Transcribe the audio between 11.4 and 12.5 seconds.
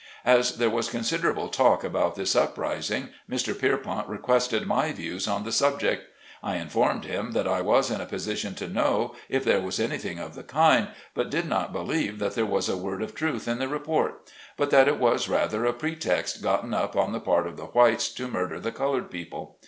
not believe that there